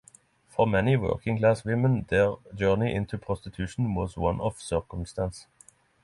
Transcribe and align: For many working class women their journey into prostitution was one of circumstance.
For 0.47 0.65
many 0.65 0.97
working 0.97 1.37
class 1.37 1.63
women 1.63 2.07
their 2.09 2.33
journey 2.55 2.91
into 2.91 3.19
prostitution 3.19 3.93
was 3.93 4.17
one 4.17 4.41
of 4.41 4.59
circumstance. 4.59 5.45